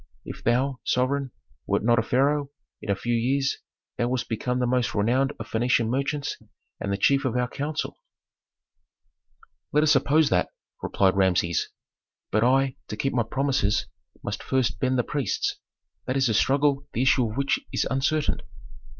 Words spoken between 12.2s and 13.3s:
"But I, to keep my